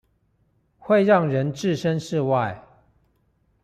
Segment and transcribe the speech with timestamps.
[0.79, 2.63] 會讓人置身事外